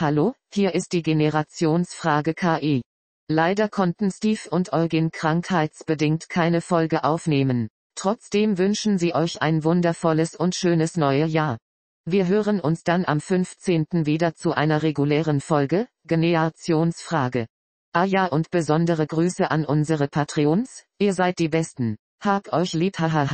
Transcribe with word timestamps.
Hallo, 0.00 0.32
hier 0.50 0.74
ist 0.74 0.94
die 0.94 1.02
Generationsfrage 1.02 2.32
KI. 2.32 2.80
Leider 3.28 3.68
konnten 3.68 4.10
Steve 4.10 4.48
und 4.48 4.72
Eugen 4.72 5.10
krankheitsbedingt 5.10 6.30
keine 6.30 6.62
Folge 6.62 7.04
aufnehmen. 7.04 7.68
Trotzdem 7.96 8.56
wünschen 8.56 8.96
sie 8.96 9.14
euch 9.14 9.42
ein 9.42 9.62
wundervolles 9.62 10.34
und 10.34 10.54
schönes 10.54 10.96
neue 10.96 11.26
Jahr. 11.26 11.58
Wir 12.06 12.28
hören 12.28 12.60
uns 12.60 12.82
dann 12.82 13.04
am 13.04 13.20
15. 13.20 14.06
wieder 14.06 14.34
zu 14.34 14.52
einer 14.52 14.82
regulären 14.82 15.42
Folge, 15.42 15.86
Generationsfrage. 16.06 17.46
Ah 17.92 18.04
ja 18.04 18.24
und 18.24 18.50
besondere 18.50 19.06
Grüße 19.06 19.50
an 19.50 19.66
unsere 19.66 20.08
Patreons, 20.08 20.86
ihr 20.98 21.12
seid 21.12 21.38
die 21.38 21.50
Besten. 21.50 21.98
Hab 22.22 22.50
euch 22.54 22.72
lieb 22.72 22.98
hahaha. 22.98 23.28